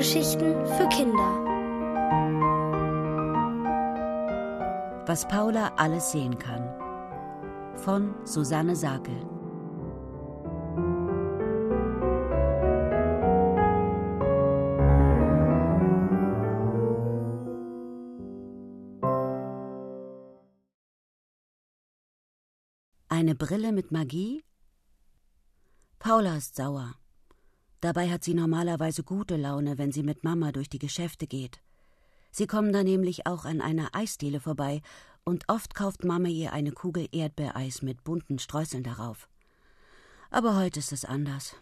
Hörgeschichten 0.00 0.64
für 0.64 0.88
Kinder. 0.88 1.44
Was 5.06 5.28
Paula 5.28 5.74
alles 5.76 6.12
sehen 6.12 6.38
kann. 6.38 6.64
Von 7.76 8.14
Susanne 8.24 8.74
Sakel. 8.76 9.14
Eine 23.10 23.34
Brille 23.34 23.72
mit 23.72 23.92
Magie? 23.92 24.42
Paula 25.98 26.38
ist 26.38 26.56
sauer. 26.56 26.94
Dabei 27.80 28.10
hat 28.10 28.24
sie 28.24 28.34
normalerweise 28.34 29.02
gute 29.02 29.36
Laune, 29.36 29.78
wenn 29.78 29.92
sie 29.92 30.02
mit 30.02 30.22
Mama 30.22 30.52
durch 30.52 30.68
die 30.68 30.78
Geschäfte 30.78 31.26
geht. 31.26 31.60
Sie 32.30 32.46
kommen 32.46 32.72
da 32.72 32.84
nämlich 32.84 33.26
auch 33.26 33.44
an 33.44 33.60
einer 33.60 33.94
Eisdiele 33.94 34.40
vorbei 34.40 34.82
und 35.24 35.44
oft 35.48 35.74
kauft 35.74 36.04
Mama 36.04 36.28
ihr 36.28 36.52
eine 36.52 36.72
Kugel 36.72 37.08
Erdbeereis 37.10 37.82
mit 37.82 38.04
bunten 38.04 38.38
Streuseln 38.38 38.84
darauf. 38.84 39.28
Aber 40.30 40.56
heute 40.56 40.78
ist 40.78 40.92
es 40.92 41.04
anders. 41.04 41.56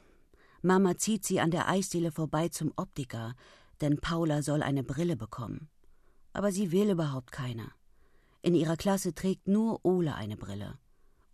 Mama 0.61 0.97
zieht 0.97 1.25
sie 1.25 1.41
an 1.41 1.51
der 1.51 1.69
Eisdiele 1.69 2.11
vorbei 2.11 2.49
zum 2.49 2.73
Optiker, 2.77 3.35
denn 3.81 3.99
Paula 3.99 4.43
soll 4.43 4.63
eine 4.63 4.83
Brille 4.83 5.17
bekommen. 5.17 5.69
Aber 6.33 6.53
sie 6.53 6.73
will 6.73 6.91
überhaupt 6.91 7.33
keine. 7.33 7.71
In 8.43 8.55
ihrer 8.55 8.77
Klasse 8.77 9.15
trägt 9.15 9.47
nur 9.49 9.85
Ole 9.85 10.15
eine 10.15 10.37
Brille. 10.37 10.79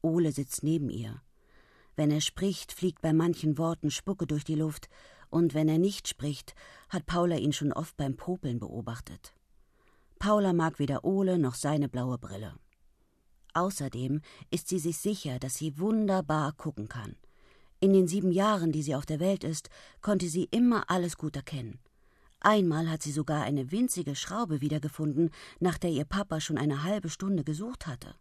Ole 0.02 0.32
sitzt 0.32 0.63
neben 0.63 0.91
ihr. 0.91 1.23
Wenn 1.96 2.10
er 2.10 2.20
spricht, 2.20 2.73
fliegt 2.73 3.00
bei 3.02 3.12
manchen 3.12 3.59
Worten 3.59 3.90
Spucke 3.90 4.26
durch 4.26 4.45
die 4.45 4.56
Luft, 4.56 4.88
und 5.30 5.54
wenn 5.54 5.68
er 5.68 5.78
nicht 5.78 6.09
spricht, 6.09 6.54
hat 6.88 7.06
Paula 7.06 7.36
ihn 7.36 7.52
schon 7.52 7.73
oft 7.73 7.96
beim 7.96 8.16
Popeln 8.16 8.59
beobachtet. 8.60 9.34
Paula 10.18 10.52
mag 10.52 10.78
weder 10.78 11.04
Ole 11.04 11.38
noch 11.38 11.54
seine 11.54 11.88
blaue 11.88 12.18
Brille. 12.18 12.54
Außerdem 13.52 14.20
ist 14.51 14.68
sie 14.68 14.78
sich 14.78 14.96
sicher, 14.98 15.38
dass 15.38 15.54
sie 15.54 15.78
wunderbar 15.78 16.52
gucken 16.52 16.88
kann. 16.88 17.16
In 17.80 17.92
den 17.92 18.08
sieben 18.08 18.32
Jahren, 18.32 18.73
die 18.73 18.82
sie 18.82 18.95
auf 18.95 19.06
der 19.06 19.20
Welt 19.20 19.45
ist, 19.45 19.68
konnte 20.01 20.29
sie 20.29 20.48
immer 20.51 20.90
alles 20.90 21.16
gut 21.16 21.36
erkennen. 21.36 21.79
Einmal 22.40 22.90
hat 22.90 23.02
sie 23.02 23.12
sogar 23.12 23.42
eine 23.42 23.70
winzige 23.70 24.16
Schraube 24.16 24.60
wiedergefunden, 24.60 25.30
nach 25.60 25.79
der 25.79 25.90
ihr 25.90 26.04
Papa 26.04 26.40
schon 26.40 26.58
eine 26.58 26.82
halbe 26.82 27.08
Stunde 27.08 27.45
gesucht 27.45 27.86
hatte. 27.86 28.14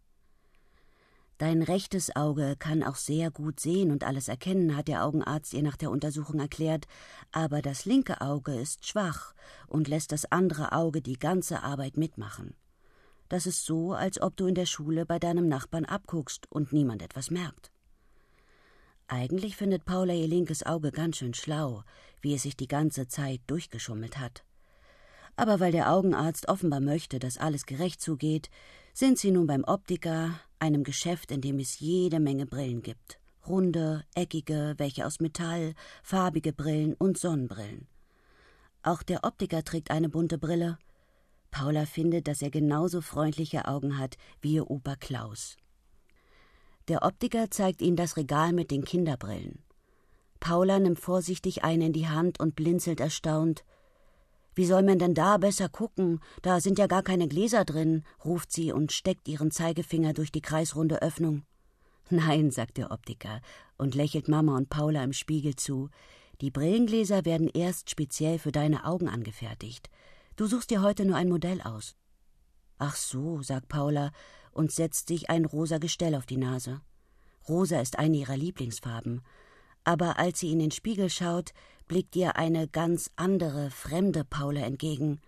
Dein 1.38 1.62
rechtes 1.62 2.14
Auge 2.14 2.54
kann 2.56 2.84
auch 2.84 2.94
sehr 2.94 3.30
gut 3.30 3.58
sehen 3.58 3.90
und 3.90 4.04
alles 4.04 4.28
erkennen, 4.28 4.76
hat 4.76 4.86
der 4.86 5.04
Augenarzt 5.04 5.52
ihr 5.52 5.62
nach 5.62 5.76
der 5.76 5.90
Untersuchung 5.90 6.38
erklärt, 6.38 6.86
aber 7.32 7.60
das 7.60 7.84
linke 7.84 8.20
Auge 8.20 8.54
ist 8.54 8.86
schwach 8.86 9.34
und 9.66 9.88
lässt 9.88 10.12
das 10.12 10.30
andere 10.30 10.72
Auge 10.72 11.02
die 11.02 11.18
ganze 11.18 11.62
Arbeit 11.62 11.96
mitmachen. 11.96 12.54
Das 13.28 13.46
ist 13.46 13.64
so, 13.64 13.94
als 13.94 14.20
ob 14.20 14.36
du 14.36 14.46
in 14.46 14.54
der 14.54 14.66
Schule 14.66 15.06
bei 15.06 15.18
deinem 15.18 15.48
Nachbarn 15.48 15.86
abguckst 15.86 16.50
und 16.52 16.72
niemand 16.72 17.02
etwas 17.02 17.30
merkt. 17.30 17.72
Eigentlich 19.08 19.56
findet 19.56 19.84
Paula 19.84 20.14
ihr 20.14 20.28
linkes 20.28 20.64
Auge 20.64 20.92
ganz 20.92 21.16
schön 21.16 21.34
schlau, 21.34 21.82
wie 22.20 22.34
es 22.34 22.42
sich 22.42 22.56
die 22.56 22.68
ganze 22.68 23.08
Zeit 23.08 23.40
durchgeschummelt 23.48 24.18
hat. 24.18 24.44
Aber 25.36 25.58
weil 25.58 25.72
der 25.72 25.90
Augenarzt 25.90 26.48
offenbar 26.48 26.80
möchte, 26.80 27.18
dass 27.18 27.38
alles 27.38 27.66
gerecht 27.66 28.00
zugeht, 28.00 28.50
sind 28.92 29.18
sie 29.18 29.32
nun 29.32 29.46
beim 29.46 29.64
Optiker, 29.64 30.38
einem 30.64 30.82
Geschäft, 30.82 31.30
in 31.30 31.42
dem 31.42 31.58
es 31.58 31.78
jede 31.78 32.20
Menge 32.20 32.46
Brillen 32.46 32.82
gibt. 32.82 33.20
Runde, 33.46 34.04
eckige, 34.14 34.74
welche 34.78 35.04
aus 35.04 35.20
Metall, 35.20 35.74
farbige 36.02 36.54
Brillen 36.54 36.94
und 36.94 37.18
Sonnenbrillen. 37.18 37.86
Auch 38.82 39.02
der 39.02 39.24
Optiker 39.24 39.62
trägt 39.62 39.90
eine 39.90 40.08
bunte 40.08 40.38
Brille. 40.38 40.78
Paula 41.50 41.84
findet, 41.84 42.26
dass 42.26 42.40
er 42.40 42.50
genauso 42.50 43.02
freundliche 43.02 43.68
Augen 43.68 43.98
hat 43.98 44.16
wie 44.40 44.54
ihr 44.54 44.70
Opa 44.70 44.96
Klaus. 44.96 45.56
Der 46.88 47.02
Optiker 47.02 47.50
zeigt 47.50 47.82
ihnen 47.82 47.96
das 47.96 48.16
Regal 48.16 48.52
mit 48.52 48.70
den 48.70 48.84
Kinderbrillen. 48.84 49.62
Paula 50.40 50.78
nimmt 50.78 50.98
vorsichtig 50.98 51.62
eine 51.62 51.86
in 51.86 51.92
die 51.92 52.08
Hand 52.08 52.40
und 52.40 52.56
blinzelt 52.56 53.00
erstaunt. 53.00 53.64
Wie 54.54 54.66
soll 54.66 54.82
man 54.82 54.98
denn 54.98 55.14
da 55.14 55.36
besser 55.38 55.68
gucken? 55.68 56.20
Da 56.42 56.60
sind 56.60 56.78
ja 56.78 56.86
gar 56.86 57.02
keine 57.02 57.28
Gläser 57.28 57.64
drin, 57.64 58.04
ruft 58.24 58.52
sie 58.52 58.72
und 58.72 58.92
steckt 58.92 59.28
ihren 59.28 59.50
Zeigefinger 59.50 60.12
durch 60.12 60.30
die 60.30 60.42
kreisrunde 60.42 61.02
Öffnung. 61.02 61.42
Nein, 62.10 62.50
sagt 62.50 62.76
der 62.76 62.90
Optiker 62.90 63.40
und 63.78 63.94
lächelt 63.94 64.28
Mama 64.28 64.56
und 64.56 64.68
Paula 64.68 65.02
im 65.02 65.12
Spiegel 65.12 65.56
zu. 65.56 65.88
Die 66.40 66.50
Brillengläser 66.50 67.24
werden 67.24 67.48
erst 67.48 67.90
speziell 67.90 68.38
für 68.38 68.52
deine 68.52 68.84
Augen 68.84 69.08
angefertigt. 69.08 69.88
Du 70.36 70.46
suchst 70.46 70.70
dir 70.70 70.82
heute 70.82 71.04
nur 71.04 71.16
ein 71.16 71.28
Modell 71.28 71.60
aus. 71.62 71.96
Ach 72.78 72.96
so, 72.96 73.42
sagt 73.42 73.68
Paula 73.68 74.10
und 74.52 74.72
setzt 74.72 75.08
sich 75.08 75.30
ein 75.30 75.44
rosa 75.44 75.78
Gestell 75.78 76.14
auf 76.14 76.26
die 76.26 76.36
Nase. 76.36 76.80
Rosa 77.48 77.80
ist 77.80 77.98
eine 77.98 78.16
ihrer 78.16 78.36
Lieblingsfarben. 78.36 79.22
Aber 79.84 80.18
als 80.18 80.40
sie 80.40 80.50
in 80.50 80.58
den 80.58 80.70
Spiegel 80.70 81.10
schaut, 81.10 81.52
blickt 81.86 82.16
ihr 82.16 82.36
eine 82.36 82.68
ganz 82.68 83.10
andere, 83.16 83.70
fremde 83.70 84.24
Paula 84.24 84.60
entgegen. 84.62 85.20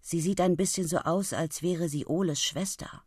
Sie 0.00 0.20
sieht 0.20 0.40
ein 0.40 0.56
bisschen 0.56 0.86
so 0.86 0.98
aus, 0.98 1.32
als 1.32 1.62
wäre 1.62 1.88
sie 1.88 2.06
Oles 2.06 2.42
Schwester. 2.42 3.02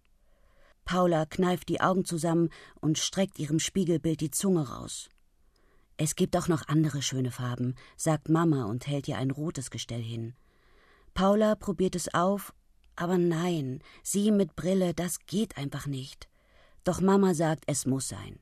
Paula 0.85 1.25
kneift 1.25 1.69
die 1.69 1.81
Augen 1.81 2.05
zusammen 2.05 2.49
und 2.79 2.97
streckt 2.97 3.39
ihrem 3.39 3.59
Spiegelbild 3.59 4.21
die 4.21 4.31
Zunge 4.31 4.69
raus. 4.69 5.09
Es 5.97 6.15
gibt 6.15 6.37
auch 6.37 6.47
noch 6.47 6.67
andere 6.67 7.01
schöne 7.01 7.31
Farben, 7.31 7.75
sagt 7.97 8.29
Mama 8.29 8.65
und 8.65 8.87
hält 8.87 9.07
ihr 9.07 9.17
ein 9.17 9.31
rotes 9.31 9.69
Gestell 9.69 10.01
hin. 10.01 10.35
Paula 11.13 11.55
probiert 11.55 11.95
es 11.95 12.13
auf, 12.13 12.53
aber 12.95 13.17
nein, 13.17 13.81
sie 14.03 14.31
mit 14.31 14.55
Brille, 14.55 14.93
das 14.93 15.19
geht 15.25 15.57
einfach 15.57 15.87
nicht. 15.87 16.29
Doch 16.83 17.01
Mama 17.01 17.33
sagt, 17.33 17.63
es 17.67 17.85
muss 17.85 18.07
sein. 18.07 18.39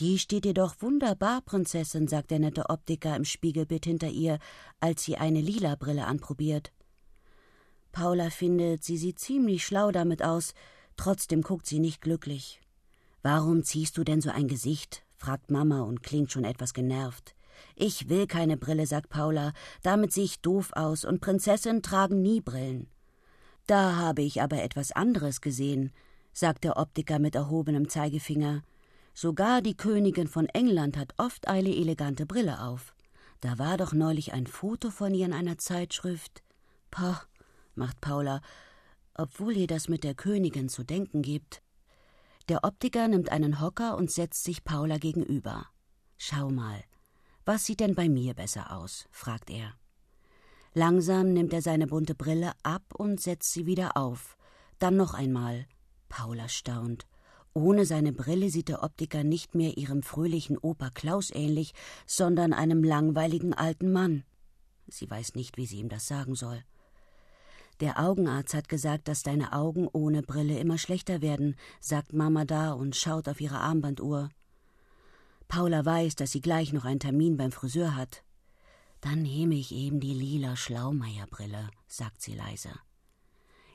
Die 0.00 0.18
steht 0.18 0.44
dir 0.44 0.54
doch 0.54 0.74
wunderbar, 0.80 1.40
Prinzessin, 1.42 2.08
sagt 2.08 2.32
der 2.32 2.40
nette 2.40 2.68
Optiker 2.68 3.14
im 3.14 3.24
Spiegelbild 3.24 3.84
hinter 3.84 4.08
ihr, 4.08 4.38
als 4.80 5.04
sie 5.04 5.16
eine 5.16 5.40
lila 5.40 5.76
Brille 5.76 6.06
anprobiert. 6.06 6.72
Paula 7.92 8.30
findet, 8.30 8.82
sie 8.82 8.96
sieht 8.96 9.20
ziemlich 9.20 9.64
schlau 9.64 9.92
damit 9.92 10.22
aus, 10.22 10.52
trotzdem 10.96 11.42
guckt 11.42 11.66
sie 11.66 11.78
nicht 11.78 12.00
glücklich. 12.00 12.60
Warum 13.22 13.62
ziehst 13.62 13.96
du 13.96 14.02
denn 14.02 14.20
so 14.20 14.30
ein 14.30 14.48
Gesicht? 14.48 15.04
fragt 15.16 15.50
Mama 15.50 15.82
und 15.82 16.02
klingt 16.02 16.32
schon 16.32 16.44
etwas 16.44 16.74
genervt. 16.74 17.36
Ich 17.76 18.08
will 18.08 18.26
keine 18.26 18.56
Brille, 18.56 18.86
sagt 18.86 19.10
Paula, 19.10 19.52
damit 19.82 20.12
sehe 20.12 20.24
ich 20.24 20.40
doof 20.40 20.72
aus, 20.74 21.04
und 21.04 21.20
Prinzessinnen 21.20 21.82
tragen 21.82 22.20
nie 22.20 22.40
Brillen. 22.40 22.88
Da 23.66 23.94
habe 23.94 24.22
ich 24.22 24.42
aber 24.42 24.62
etwas 24.62 24.90
anderes 24.90 25.40
gesehen, 25.40 25.92
sagt 26.32 26.64
der 26.64 26.76
Optiker 26.76 27.20
mit 27.20 27.36
erhobenem 27.36 27.88
Zeigefinger. 27.88 28.62
Sogar 29.14 29.62
die 29.62 29.76
Königin 29.76 30.26
von 30.26 30.46
England 30.46 30.96
hat 30.96 31.14
oft 31.18 31.46
eine 31.46 31.74
elegante 31.74 32.26
Brille 32.26 32.60
auf. 32.62 32.94
Da 33.40 33.58
war 33.58 33.76
doch 33.76 33.92
neulich 33.92 34.32
ein 34.32 34.46
Foto 34.48 34.90
von 34.90 35.14
ihr 35.14 35.26
in 35.26 35.32
einer 35.32 35.56
Zeitschrift. 35.56 36.42
Pah, 36.90 37.22
macht 37.74 38.00
Paula, 38.00 38.40
obwohl 39.14 39.56
ihr 39.56 39.68
das 39.68 39.88
mit 39.88 40.02
der 40.02 40.14
Königin 40.14 40.68
zu 40.68 40.82
denken 40.82 41.22
gibt. 41.22 41.62
Der 42.48 42.64
Optiker 42.64 43.06
nimmt 43.06 43.30
einen 43.30 43.60
Hocker 43.60 43.96
und 43.96 44.10
setzt 44.10 44.44
sich 44.44 44.64
Paula 44.64 44.98
gegenüber. 44.98 45.68
Schau 46.18 46.50
mal, 46.50 46.82
was 47.44 47.66
sieht 47.66 47.80
denn 47.80 47.94
bei 47.94 48.08
mir 48.08 48.34
besser 48.34 48.76
aus? 48.76 49.06
fragt 49.10 49.50
er. 49.50 49.74
Langsam 50.72 51.32
nimmt 51.32 51.52
er 51.52 51.62
seine 51.62 51.86
bunte 51.86 52.14
Brille 52.14 52.52
ab 52.62 52.82
und 52.94 53.20
setzt 53.20 53.52
sie 53.52 53.66
wieder 53.66 53.96
auf. 53.96 54.36
Dann 54.80 54.96
noch 54.96 55.14
einmal. 55.14 55.66
Paula 56.08 56.48
staunt. 56.48 57.06
Ohne 57.54 57.86
seine 57.86 58.12
Brille 58.12 58.50
sieht 58.50 58.68
der 58.68 58.82
Optiker 58.82 59.22
nicht 59.22 59.54
mehr 59.54 59.78
ihrem 59.78 60.02
fröhlichen 60.02 60.58
Opa 60.58 60.90
Klaus 60.90 61.30
ähnlich, 61.32 61.72
sondern 62.04 62.52
einem 62.52 62.82
langweiligen 62.82 63.54
alten 63.54 63.92
Mann. 63.92 64.24
Sie 64.88 65.08
weiß 65.08 65.36
nicht, 65.36 65.56
wie 65.56 65.66
sie 65.66 65.78
ihm 65.78 65.88
das 65.88 66.08
sagen 66.08 66.34
soll. 66.34 66.64
Der 67.78 68.00
Augenarzt 68.00 68.54
hat 68.54 68.68
gesagt, 68.68 69.06
dass 69.06 69.22
deine 69.22 69.52
Augen 69.52 69.88
ohne 69.92 70.22
Brille 70.22 70.58
immer 70.58 70.78
schlechter 70.78 71.22
werden, 71.22 71.56
sagt 71.80 72.12
Mama 72.12 72.44
da 72.44 72.72
und 72.72 72.96
schaut 72.96 73.28
auf 73.28 73.40
ihre 73.40 73.58
Armbanduhr. 73.58 74.30
Paula 75.46 75.84
weiß, 75.84 76.16
dass 76.16 76.32
sie 76.32 76.40
gleich 76.40 76.72
noch 76.72 76.84
einen 76.84 77.00
Termin 77.00 77.36
beim 77.36 77.52
Friseur 77.52 77.94
hat. 77.94 78.24
Dann 79.00 79.22
nehme 79.22 79.54
ich 79.54 79.72
eben 79.72 80.00
die 80.00 80.14
lila 80.14 80.56
Schlaumeierbrille, 80.56 81.70
sagt 81.86 82.20
sie 82.20 82.34
leise. 82.34 82.70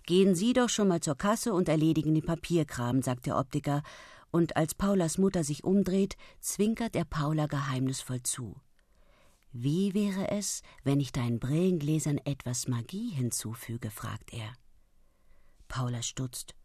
Gehen 0.10 0.34
Sie 0.34 0.54
doch 0.54 0.70
schon 0.70 0.88
mal 0.88 1.02
zur 1.02 1.16
Kasse 1.16 1.54
und 1.54 1.70
erledigen 1.70 2.16
den 2.16 2.26
Papierkram, 2.26 3.04
sagt 3.04 3.28
der 3.28 3.38
Optiker, 3.38 3.84
und 4.32 4.58
als 4.58 4.74
Paulas 4.74 5.20
Mutter 5.20 5.44
sich 5.44 5.64
umdreht, 5.64 6.18
zwinkert 6.40 6.96
er 6.96 7.06
Paula 7.06 7.46
geheimnisvoll 7.46 8.24
zu. 8.24 8.60
Wie 9.52 9.94
wäre 9.94 10.32
es, 10.32 10.64
wenn 10.84 11.00
ich 11.00 11.12
deinen 11.12 11.40
Brillengläsern 11.40 12.18
etwas 12.26 12.68
Magie 12.68 13.12
hinzufüge? 13.12 13.92
fragt 13.92 14.34
er. 14.34 14.52
Paula 15.68 16.02
stutzt. 16.02 16.56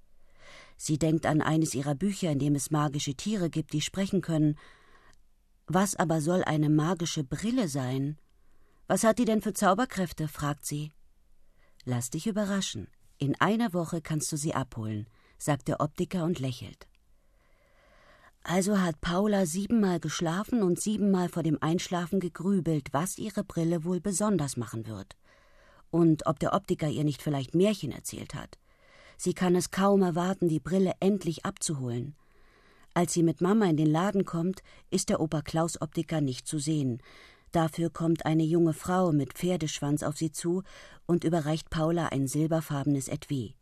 Sie 0.79 0.99
denkt 0.99 1.27
an 1.27 1.43
eines 1.43 1.75
ihrer 1.75 1.95
Bücher, 1.95 2.31
in 2.31 2.39
dem 2.39 2.55
es 2.55 2.71
magische 2.71 3.15
Tiere 3.15 3.51
gibt, 3.51 3.75
die 3.75 3.83
sprechen 3.83 4.23
können. 4.23 4.59
Was 5.67 5.97
aber 5.97 6.23
soll 6.23 6.45
eine 6.45 6.71
magische 6.71 7.25
Brille 7.25 7.69
sein? 7.69 8.17
Was 8.87 9.05
hat 9.05 9.19
die 9.19 9.27
denn 9.27 9.43
für 9.43 9.53
Zauberkräfte? 9.53 10.29
fragt 10.29 10.65
sie. 10.65 10.93
Lass 11.85 12.09
dich 12.09 12.27
überraschen. 12.27 12.89
In 13.19 13.41
einer 13.41 13.73
Woche 13.73 14.01
kannst 14.01 14.31
du 14.33 14.37
sie 14.37 14.55
abholen, 14.55 15.07
sagt 15.39 15.69
der 15.69 15.81
Optiker 15.81 16.25
und 16.25 16.41
lächelt. 16.41 16.87
Also 18.43 18.81
hat 18.81 19.01
Paula 19.01 19.47
siebenmal 19.47 20.01
geschlafen 20.01 20.63
und 20.63 20.79
siebenmal 20.79 21.31
vor 21.31 21.43
dem 21.43 21.57
Einschlafen 21.63 22.21
gegrübelt, 22.21 22.89
was 22.93 23.17
ihre 23.17 23.43
Brille 23.43 23.85
wohl 23.85 24.01
besonders 24.01 24.59
machen 24.59 24.87
wird. 24.87 25.17
Und 25.91 26.27
ob 26.27 26.39
der 26.41 26.53
Optiker 26.53 26.89
ihr 26.89 27.05
nicht 27.05 27.23
vielleicht 27.23 27.55
Märchen 27.55 27.93
erzählt 27.93 28.35
hat. 28.35 28.59
Sie 29.17 29.33
kann 29.33 29.55
es 29.55 29.71
kaum 29.71 30.03
erwarten, 30.03 30.49
die 30.49 30.61
Brille 30.61 30.93
endlich 31.01 31.47
abzuholen. 31.47 32.17
Als 32.93 33.13
sie 33.13 33.23
mit 33.23 33.41
Mama 33.41 33.67
in 33.67 33.77
den 33.77 33.91
Laden 33.91 34.25
kommt, 34.25 34.63
ist 34.91 35.09
der 35.09 35.21
Opa 35.21 35.41
Klaus 35.41 35.81
Optiker 35.81 36.21
nicht 36.21 36.47
zu 36.47 36.59
sehen. 36.59 37.01
Dafür 37.55 37.89
kommt 37.89 38.27
eine 38.27 38.43
junge 38.43 38.73
Frau 38.73 39.13
mit 39.13 39.35
Pferdeschwanz 39.35 40.03
auf 40.03 40.17
sie 40.17 40.33
zu 40.33 40.65
und 41.07 41.23
überreicht 41.23 41.71
Paula 41.71 42.07
ein 42.07 42.27
silberfarbenes 42.27 43.07
Etui. 43.07 43.55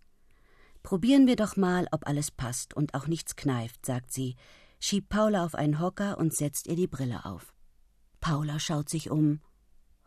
Probieren 0.82 1.26
wir 1.26 1.36
doch 1.36 1.58
mal, 1.58 1.88
ob 1.92 2.06
alles 2.06 2.30
passt 2.30 2.72
und 2.72 2.94
auch 2.94 3.06
nichts 3.06 3.36
kneift, 3.36 3.84
sagt 3.84 4.10
sie, 4.10 4.36
schiebt 4.80 5.10
Paula 5.10 5.44
auf 5.44 5.54
einen 5.54 5.78
Hocker 5.78 6.16
und 6.16 6.32
setzt 6.32 6.68
ihr 6.68 6.74
die 6.74 6.86
Brille 6.86 7.26
auf. 7.26 7.52
Paula 8.22 8.58
schaut 8.58 8.88
sich 8.88 9.10
um. 9.10 9.42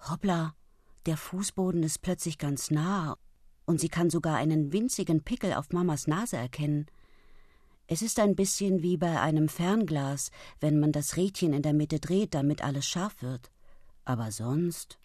Hoppla, 0.10 0.56
der 1.06 1.16
Fußboden 1.16 1.84
ist 1.84 2.02
plötzlich 2.02 2.40
ganz 2.40 2.72
nah 2.72 3.20
und 3.66 3.80
sie 3.80 3.90
kann 3.90 4.10
sogar 4.10 4.38
einen 4.38 4.74
winzigen 4.74 5.22
Pickel 5.22 5.54
auf 5.54 5.70
Mamas 5.70 6.08
Nase 6.08 6.38
erkennen. 6.38 6.88
Es 7.86 8.02
ist 8.02 8.20
ein 8.20 8.36
bisschen 8.36 8.82
wie 8.82 8.98
bei 8.98 9.22
einem 9.22 9.48
Fernglas, 9.48 10.32
wenn 10.60 10.80
man 10.80 10.92
das 10.92 11.18
Rädchen 11.18 11.54
in 11.54 11.62
der 11.62 11.74
Mitte 11.74 12.00
dreht, 12.00 12.34
damit 12.34 12.64
alles 12.64 12.88
scharf 12.88 13.22
wird. 13.22 13.52
Aber 14.06 14.32
sonst. 14.32 14.98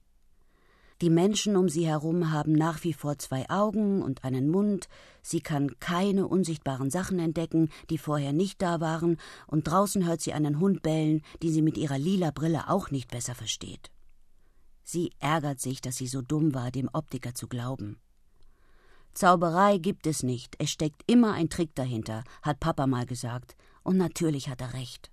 Die 1.00 1.08
Menschen 1.08 1.56
um 1.56 1.70
sie 1.70 1.86
herum 1.86 2.30
haben 2.30 2.52
nach 2.52 2.84
wie 2.84 2.92
vor 2.92 3.16
zwei 3.16 3.48
Augen 3.48 4.02
und 4.02 4.22
einen 4.22 4.50
Mund, 4.50 4.86
sie 5.22 5.40
kann 5.40 5.78
keine 5.80 6.26
unsichtbaren 6.26 6.90
Sachen 6.90 7.18
entdecken, 7.18 7.70
die 7.88 7.96
vorher 7.96 8.34
nicht 8.34 8.60
da 8.60 8.80
waren, 8.80 9.16
und 9.46 9.66
draußen 9.66 10.06
hört 10.06 10.20
sie 10.20 10.34
einen 10.34 10.60
Hund 10.60 10.82
bellen, 10.82 11.22
den 11.42 11.52
sie 11.52 11.62
mit 11.62 11.78
ihrer 11.78 11.98
lila 11.98 12.30
Brille 12.32 12.68
auch 12.68 12.90
nicht 12.90 13.10
besser 13.10 13.34
versteht. 13.34 13.90
Sie 14.84 15.12
ärgert 15.20 15.60
sich, 15.60 15.80
dass 15.80 15.96
sie 15.96 16.06
so 16.06 16.20
dumm 16.20 16.52
war, 16.52 16.70
dem 16.70 16.90
Optiker 16.92 17.34
zu 17.34 17.48
glauben. 17.48 17.98
Zauberei 19.14 19.78
gibt 19.78 20.06
es 20.06 20.22
nicht, 20.22 20.56
es 20.58 20.70
steckt 20.70 21.02
immer 21.10 21.32
ein 21.32 21.48
Trick 21.48 21.74
dahinter, 21.74 22.24
hat 22.42 22.60
Papa 22.60 22.86
mal 22.86 23.06
gesagt, 23.06 23.56
und 23.82 23.96
natürlich 23.96 24.50
hat 24.50 24.60
er 24.60 24.74
recht. 24.74 25.10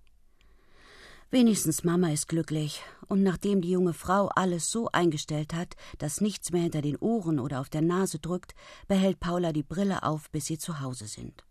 Wenigstens 1.29 1.83
Mama 1.83 2.11
ist 2.13 2.29
glücklich, 2.29 2.81
und 3.09 3.21
nachdem 3.21 3.59
die 3.59 3.71
junge 3.71 3.93
Frau 3.93 4.27
alles 4.29 4.71
so 4.71 4.87
eingestellt 4.93 5.53
hat, 5.53 5.75
dass 5.97 6.21
nichts 6.21 6.53
mehr 6.53 6.61
hinter 6.61 6.81
den 6.81 6.95
Ohren 6.95 7.39
oder 7.39 7.59
auf 7.59 7.67
der 7.67 7.81
Nase 7.81 8.17
drückt, 8.17 8.53
behält 8.87 9.19
Paula 9.19 9.51
die 9.51 9.63
Brille 9.63 10.03
auf, 10.03 10.31
bis 10.31 10.45
sie 10.45 10.57
zu 10.57 10.79
Hause 10.79 11.05
sind. 11.05 11.43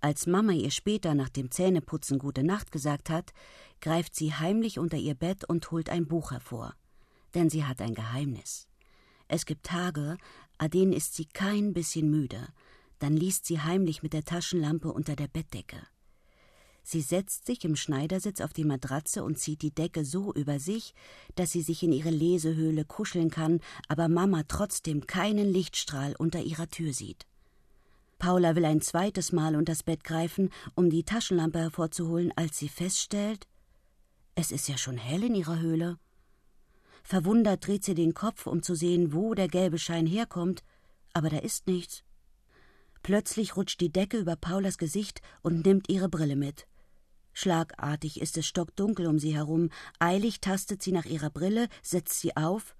Als 0.00 0.28
Mama 0.28 0.52
ihr 0.52 0.70
später 0.70 1.14
nach 1.14 1.30
dem 1.30 1.50
Zähneputzen 1.50 2.20
gute 2.20 2.44
Nacht 2.44 2.70
gesagt 2.70 3.10
hat, 3.10 3.32
greift 3.80 4.14
sie 4.14 4.32
heimlich 4.32 4.78
unter 4.78 4.96
ihr 4.96 5.14
Bett 5.14 5.42
und 5.44 5.68
holt 5.72 5.90
ein 5.90 6.06
Buch 6.06 6.30
hervor. 6.30 6.74
Denn 7.34 7.50
sie 7.50 7.64
hat 7.64 7.80
ein 7.80 7.94
Geheimnis. 7.94 8.68
Es 9.26 9.46
gibt 9.46 9.66
Tage, 9.66 10.16
an 10.58 10.70
denen 10.70 10.92
ist 10.92 11.14
sie 11.14 11.24
kein 11.24 11.72
bisschen 11.72 12.08
müde. 12.08 12.48
Dann 13.00 13.16
liest 13.16 13.46
sie 13.46 13.60
heimlich 13.60 14.04
mit 14.04 14.12
der 14.12 14.24
Taschenlampe 14.24 14.92
unter 14.92 15.16
der 15.16 15.26
Bettdecke. 15.26 15.78
Sie 16.88 17.00
setzt 17.00 17.46
sich 17.46 17.64
im 17.64 17.74
Schneidersitz 17.74 18.40
auf 18.40 18.52
die 18.52 18.62
Matratze 18.62 19.24
und 19.24 19.40
zieht 19.40 19.62
die 19.62 19.74
Decke 19.74 20.04
so 20.04 20.32
über 20.32 20.60
sich, 20.60 20.94
dass 21.34 21.50
sie 21.50 21.62
sich 21.62 21.82
in 21.82 21.90
ihre 21.90 22.10
Lesehöhle 22.10 22.84
kuscheln 22.84 23.28
kann, 23.28 23.58
aber 23.88 24.06
Mama 24.06 24.44
trotzdem 24.46 25.04
keinen 25.08 25.52
Lichtstrahl 25.52 26.14
unter 26.16 26.42
ihrer 26.42 26.68
Tür 26.68 26.92
sieht. 26.92 27.26
Paula 28.20 28.54
will 28.54 28.64
ein 28.64 28.82
zweites 28.82 29.32
Mal 29.32 29.56
unter 29.56 29.72
das 29.72 29.82
Bett 29.82 30.04
greifen, 30.04 30.50
um 30.76 30.88
die 30.88 31.02
Taschenlampe 31.02 31.58
hervorzuholen, 31.58 32.32
als 32.36 32.56
sie 32.56 32.68
feststellt, 32.68 33.48
es 34.36 34.52
ist 34.52 34.68
ja 34.68 34.78
schon 34.78 34.96
hell 34.96 35.24
in 35.24 35.34
ihrer 35.34 35.58
Höhle. 35.58 35.98
Verwundert 37.02 37.66
dreht 37.66 37.82
sie 37.82 37.96
den 37.96 38.14
Kopf, 38.14 38.46
um 38.46 38.62
zu 38.62 38.76
sehen, 38.76 39.12
wo 39.12 39.34
der 39.34 39.48
gelbe 39.48 39.78
Schein 39.78 40.06
herkommt, 40.06 40.62
aber 41.14 41.30
da 41.30 41.38
ist 41.38 41.66
nichts. 41.66 42.04
Plötzlich 43.02 43.56
rutscht 43.56 43.80
die 43.80 43.90
Decke 43.90 44.18
über 44.18 44.36
Paulas 44.36 44.78
Gesicht 44.78 45.20
und 45.42 45.66
nimmt 45.66 45.88
ihre 45.88 46.08
Brille 46.08 46.36
mit. 46.36 46.68
Schlagartig 47.38 48.22
ist 48.22 48.38
es 48.38 48.46
stockdunkel 48.46 49.06
um 49.06 49.18
sie 49.18 49.34
herum, 49.34 49.68
eilig 49.98 50.40
tastet 50.40 50.82
sie 50.82 50.90
nach 50.90 51.04
ihrer 51.04 51.28
Brille, 51.28 51.68
setzt 51.82 52.18
sie 52.18 52.34
auf, 52.34 52.74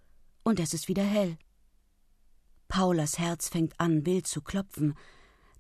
und 0.45 0.59
es 0.61 0.73
ist 0.73 0.89
wieder 0.89 1.03
hell. 1.03 1.37
Paulas 2.67 3.19
Herz 3.19 3.51
fängt 3.51 3.79
an, 3.79 4.07
wild 4.07 4.27
zu 4.27 4.41
klopfen. 4.41 4.95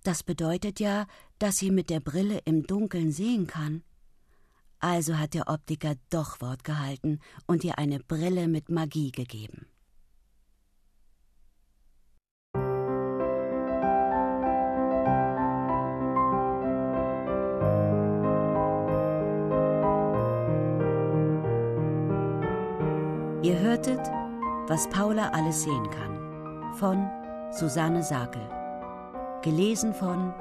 Das 0.03 0.23
bedeutet 0.23 0.81
ja, 0.81 1.07
dass 1.39 1.59
sie 1.59 1.71
mit 1.71 1.91
der 1.91 2.01
Brille 2.01 2.39
im 2.47 2.67
Dunkeln 2.67 3.13
sehen 3.13 3.47
kann. 3.47 3.83
Also 4.79 5.19
hat 5.19 5.35
der 5.35 5.49
Optiker 5.49 5.97
doch 6.09 6.41
Wort 6.41 6.65
gehalten 6.65 7.21
und 7.47 7.65
ihr 7.65 7.77
eine 7.77 8.01
Brille 8.01 8.49
mit 8.49 8.71
Magie 8.71 9.13
gegeben. 9.13 9.67
Hörtet, 23.67 24.01
was 24.69 24.89
Paula 24.91 25.31
alles 25.31 25.65
sehen 25.65 25.91
kann, 25.91 26.73
von 26.75 27.11
Susanne 27.51 28.03
Sakel. 28.03 28.43
Gelesen 29.43 29.93
von 29.93 30.33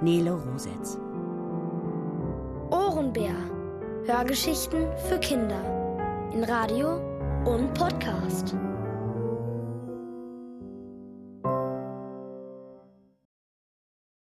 Nele 0.00 0.32
Rosetz. 0.32 0.98
Ohrenbär. 2.70 3.34
Hörgeschichten 4.06 4.86
für 5.08 5.18
Kinder. 5.18 5.60
In 6.32 6.44
Radio 6.44 6.96
und 7.44 7.74
Podcast. 7.74 8.54